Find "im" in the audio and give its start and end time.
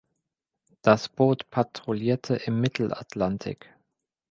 2.35-2.59